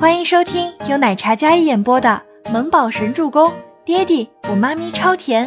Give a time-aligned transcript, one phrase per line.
[0.00, 3.50] 欢迎收听由奶茶嘉一演播的《萌宝神助攻》，
[3.84, 5.46] 爹地我妈咪超甜，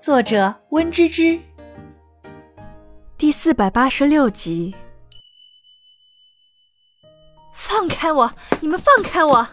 [0.00, 1.38] 作者温芝芝。
[3.18, 4.74] 第四百八十六集。
[7.54, 8.32] 放开我！
[8.60, 9.46] 你们放开我！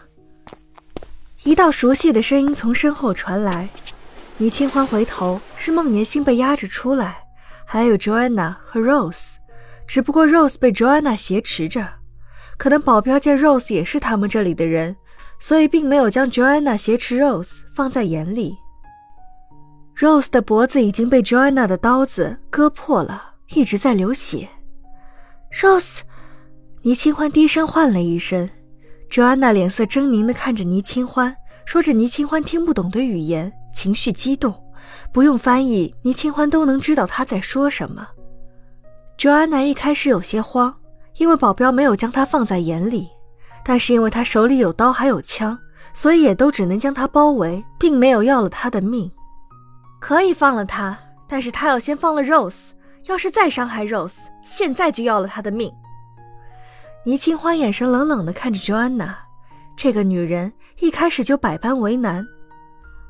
[1.43, 3.67] 一道熟悉的声音从身后传来。
[4.37, 7.21] 倪清欢回头，是孟年星被压着出来，
[7.65, 9.33] 还有 Joanna 和 Rose，
[9.85, 11.95] 只不过 Rose 被 Joanna 挟持着。
[12.61, 14.95] 可能保镖见 Rose 也是他们这里的人，
[15.39, 18.55] 所以并没有将 Joanna 挟持 Rose 放在眼里。
[19.97, 24.47] Rose 的脖子已经被 Joanna 的刀子割破了，一直在流血。
[25.51, 26.01] Rose，
[26.83, 28.47] 倪清欢低声唤了一声。
[29.09, 34.53] Joanna 脸色狰狞地看着倪清欢，说着倪清欢听不懂的语言，情绪激动，
[35.11, 38.07] 不用翻译，倪清欢都能知道他在说什么。
[39.17, 40.75] Joanna 一开始有些慌。
[41.17, 43.09] 因为保镖没有将他放在眼里，
[43.63, 45.57] 但是因为他手里有刀还有枪，
[45.93, 49.11] 所以也都只能将他包围，并没有要了他的命。
[49.99, 52.69] 可以放了他，但是他要先放了 Rose。
[53.05, 55.73] 要是再伤害 Rose，现在就要了他的命。
[57.03, 59.15] 倪清欢眼神冷冷地看着 Joanna，
[59.75, 62.23] 这个女人一开始就百般为难，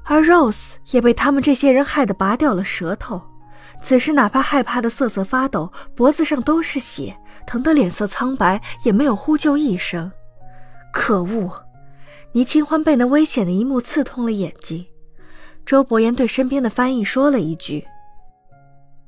[0.05, 3.21] 而 Rose 也被他们这些人害得拔掉了舌头，
[3.83, 7.15] 此时哪怕害怕的瑟瑟发抖，脖子上都是血。
[7.45, 10.11] 疼得脸色苍白，也没有呼救一声。
[10.93, 11.51] 可恶！
[12.33, 14.85] 倪清欢被那危险的一幕刺痛了眼睛。
[15.65, 17.85] 周伯言对身边的翻译说了一句：“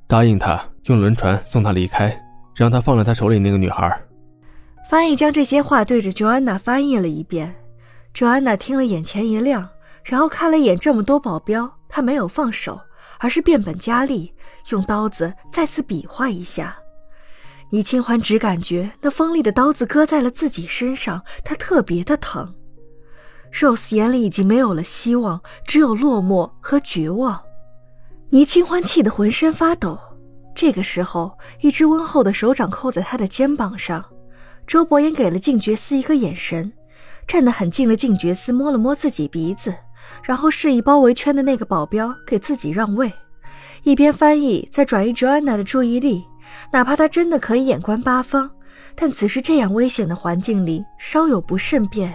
[0.08, 2.16] 答应他，用轮船送他离开，
[2.56, 4.02] 让他放了他手里那个女孩。”
[4.90, 7.56] 翻译将这些话对着 Joanna 翻译了一遍。
[8.14, 9.68] Joanna 听了，眼前一亮，
[10.04, 12.80] 然后看了一眼这么多保镖，她没有放手，
[13.20, 14.34] 而是变本加厉，
[14.70, 16.78] 用刀子再次比划一下。
[17.74, 22.54] 倪清欢只感觉那锋利的刀子割在了自己身上，他特别的疼。
[23.52, 27.42] Rose 眼里已经没有了希望，只有落寞和绝望。
[28.30, 30.00] 倪清欢气得浑身发抖。
[30.54, 34.06] 这个时候，一只温厚的手掌扣在他的肩膀上。
[34.68, 36.72] 周伯言给了静觉司一个眼神，
[37.26, 39.74] 站得很近的静觉司摸了摸自己鼻子，
[40.24, 43.12] 然后示意包围圈的那个保镖给自己让位，
[43.82, 46.24] 一边翻译在转移 Joanna 的注意力。
[46.72, 48.50] 哪怕他真的可以眼观八方，
[48.96, 52.14] 但此时这样危险的环境里，稍有不慎便……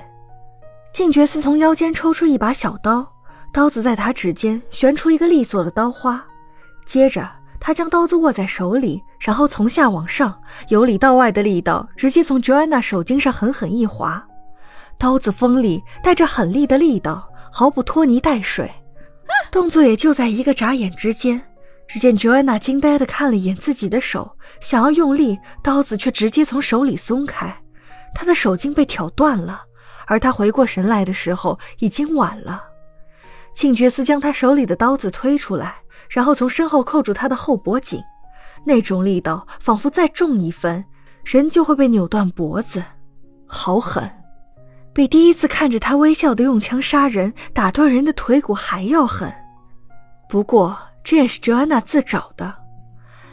[0.93, 3.07] 静觉寺从腰间抽出一把小刀，
[3.53, 6.25] 刀子在他指尖旋出一个利索的刀花，
[6.85, 7.29] 接着
[7.61, 14.27] 他将刀子握在手里，然后从下往上，由里到外的力道直接从 Joanna 手筋上狠狠一划，
[14.99, 18.71] 刀子锋利，带着狠厉的力道，毫不拖泥带水，
[19.53, 21.41] 动作也就在一个眨眼之间。
[21.89, 27.63] 只见 Joanna 惊呆地看了一眼自己的手，想要用力，刀子却直接从手里松开，
[28.15, 29.63] 她的手筋被挑断了。
[30.07, 32.63] 而她回过神来的时候，已经晚了。
[33.55, 35.77] 庆觉斯将他手里的刀子推出来，
[36.11, 38.01] 然后从身后扣住他的后脖颈，
[38.65, 40.85] 那种力道仿佛再重一分，
[41.25, 42.85] 人就会被扭断脖子，
[43.47, 44.09] 好狠，
[44.93, 49.33] 比第一次看着他微笑的用枪杀人、打断人的腿骨还要狠。
[50.29, 50.79] 不过。
[51.03, 52.55] 这也是 Joanna 自找的。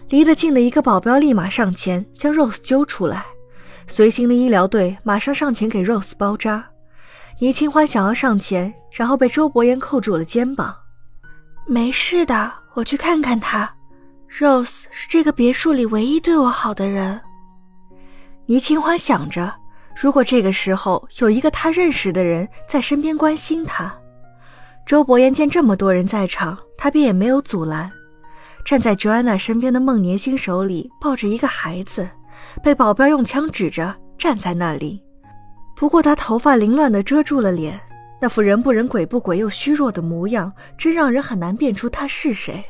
[0.10, 3.26] 离得近的一个保镖立马上前将 Rose 揪出来，
[3.88, 6.64] 随行的医疗队马上上前给 Rose 包扎。
[7.40, 10.76] 倪清欢想要上前，然后被周伯言扣住了肩膀。
[11.68, 13.70] 没事的，我去看看他。
[14.30, 17.20] Rose 是这个别墅里唯一对我好的人。
[18.46, 19.54] 倪清欢想着，
[20.00, 23.94] 如果这个时候有一个他认识的人在身边关心他。
[24.86, 26.58] 周伯言见这么多人在场。
[26.86, 27.92] 他便也没有阻拦，
[28.64, 32.08] 站在 Joanna 身边的孟年星手里抱着一个孩子，
[32.64, 35.02] 被保镖用枪指着站在那里。
[35.76, 37.82] 不过他头发凌乱的遮住了脸，
[38.22, 42.64] 那副人不人鬼不鬼又虚弱的模样，真让人很难辨出他是谁。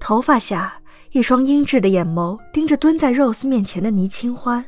[0.00, 0.74] 头发下，
[1.12, 4.64] 一双阴鸷的眼眸盯着蹲在 Rose 面前的倪清欢，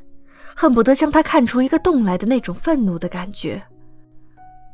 [0.54, 3.61] 恨不得将他看出一个洞来的那种愤怒的感觉。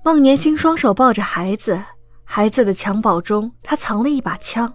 [0.04, 1.82] 孟年星双手抱着孩子。
[2.32, 4.72] 孩子的襁褓中，他藏了一把枪。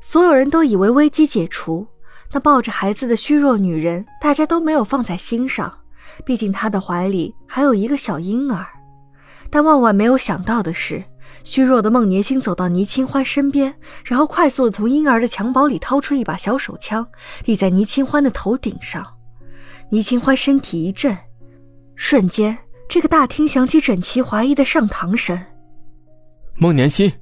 [0.00, 1.86] 所有人都以为危机解除，
[2.32, 5.72] 那抱着孩子的虚弱女人，大家都没有放在心上。
[6.26, 8.66] 毕竟她的怀里还有一个小婴儿。
[9.50, 11.04] 但万万没有想到的是，
[11.44, 13.72] 虚弱的孟年星走到倪清欢身边，
[14.04, 17.06] 然后快速的从婴儿的襁褓里掏出一把小手枪，
[17.44, 19.06] 立在倪清欢的头顶上。
[19.90, 21.16] 倪清欢身体一震，
[21.94, 25.40] 瞬间，这个大厅响起整齐划一的上堂声。
[26.56, 27.12] 孟年心，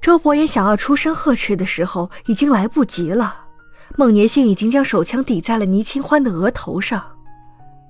[0.00, 3.46] 周伯言想要出声呵斥的时候，已经来不及了。
[3.96, 7.04] 孟年心已经将手枪抵在了倪清欢的额头上。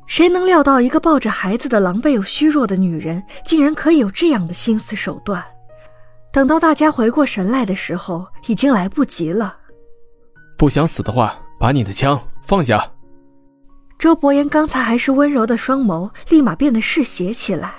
[0.06, 5.44] 谁能料到一个抱着孩子的狼狈又虚弱的女人，竟然可以有这样的心思手段？
[6.32, 9.54] 等到大家回过神来的时候，已经来不及了。
[10.56, 12.90] 不想死的话，把你的枪放下。
[13.98, 17.74] 周伯言刚才还是温柔的双眸，立马变得嗜血起来。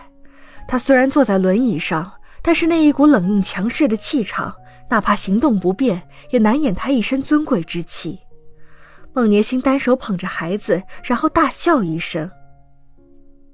[0.67, 2.11] 他虽然坐在轮椅上，
[2.41, 4.55] 但是那一股冷硬强势的气场，
[4.89, 8.19] 哪怕行动不便，也难掩他一身尊贵之气。
[9.13, 12.29] 孟年星单手捧着孩子，然后大笑一声：“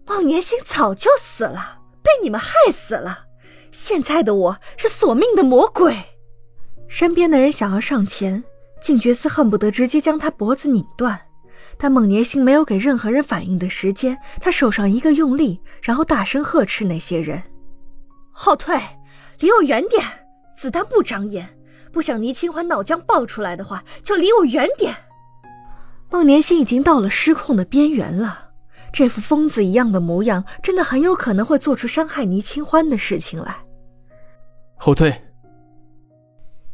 [0.05, 3.25] 孟年星早就死了，被你们害死了。
[3.71, 5.95] 现在的我是索命的魔鬼。”
[6.89, 8.43] 身边的人想要上前，
[8.81, 11.19] 静觉斯恨不得直接将他脖子拧断。
[11.77, 17.41] 但孟年星没有给任何人反应的时间，他手上一个用力，然后大声呵斥那些人
[18.33, 18.77] ：“后退，
[19.39, 20.03] 离我远点！
[20.57, 21.57] 子弹不长眼，
[21.91, 24.93] 不想倪清欢脑浆爆出来的话，就离我远点！”
[26.11, 28.49] 孟年心已经到了失控的边缘了，
[28.91, 33.55] 这副疯子一样的模样，真的很有可能会做出伤害倪清欢的事情来。
[34.75, 35.13] 后退。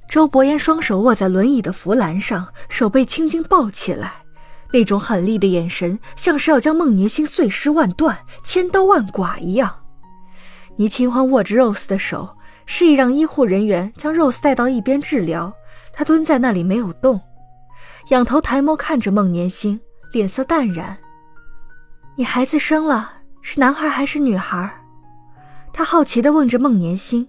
[0.07, 4.23] 周伯言双手握在轮椅的扶栏上，手被青筋抱起来。
[4.71, 9.78] 那种狠厉的眼神，像是要将孟年心碎尸万段、千刀万剐一样。
[10.79, 15.53] 倪清欢握着 Rose 的手，示意让医护人员将 Rose 带到一边治疗。
[15.91, 17.19] 他蹲在那里没有动，
[18.11, 19.77] 仰头抬眸看着孟年星，
[20.13, 20.97] 脸色淡然
[22.15, 23.11] ：“你孩子生了，
[23.41, 24.73] 是男孩还是女孩？”
[25.73, 27.27] 他好奇地问着孟年星。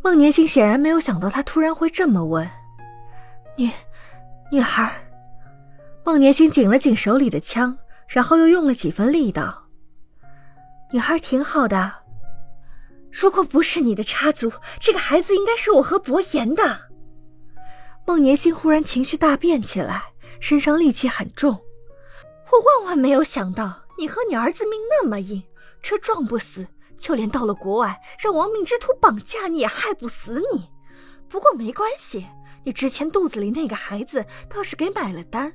[0.00, 2.48] 孟年星显然没有想到他突然会这么问
[3.58, 3.70] ：“女，
[4.50, 4.90] 女孩。”
[6.06, 7.76] 孟年星紧了紧手里的枪，
[8.08, 9.64] 然后又用了几分力道。
[10.90, 11.92] 女孩挺好的，
[13.10, 16.88] 如果不是你的插足，这个孩子应该是我和伯言的。
[18.06, 20.02] 孟年星忽然情绪大变起来，
[20.40, 21.52] 身上戾气很重。
[22.50, 25.42] 我万万没有想到，你和你儿子命那么硬，
[25.82, 26.66] 车撞不死，
[26.96, 30.70] 就连到了国外让亡命之徒绑架你也害不死你。
[31.28, 32.26] 不过没关系，
[32.64, 35.52] 你之前肚子里那个孩子倒是给买了单。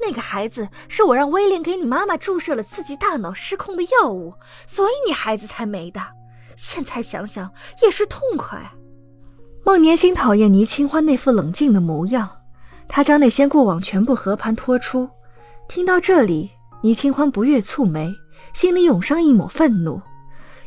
[0.00, 4.34] 那个孩子是我让威廉给你妈妈注射了刺激大脑失控的药物，
[4.66, 6.00] 所以你孩子才没的。
[6.60, 7.50] 现在想想
[7.82, 8.60] 也是痛快。
[9.64, 12.28] 孟年心讨厌倪清欢那副冷静的模样，
[12.86, 15.08] 他将那些过往全部和盘托出。
[15.68, 16.50] 听到这里，
[16.82, 18.14] 倪清欢不悦蹙眉，
[18.52, 20.02] 心里涌上一抹愤怒。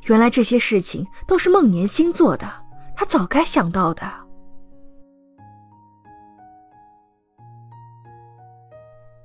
[0.08, 2.52] 原来这些事情都是孟年心做的，
[2.96, 4.02] 他早该想到的。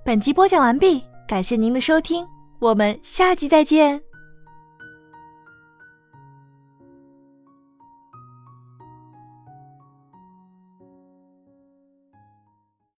[0.04, 2.26] 本集播讲完毕，感谢您的收听，
[2.58, 4.07] 我们下集再见。